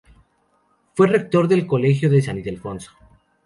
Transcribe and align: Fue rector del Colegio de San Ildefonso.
Fue 0.95 1.05
rector 1.05 1.47
del 1.47 1.67
Colegio 1.67 2.09
de 2.09 2.23
San 2.23 2.39
Ildefonso. 2.39 2.89